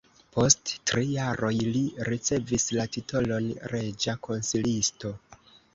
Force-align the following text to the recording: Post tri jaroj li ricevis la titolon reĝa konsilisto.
Post 0.35 0.71
tri 0.91 1.03
jaroj 1.09 1.51
li 1.77 1.83
ricevis 2.09 2.67
la 2.81 2.89
titolon 2.97 3.55
reĝa 3.77 4.19
konsilisto. 4.31 5.19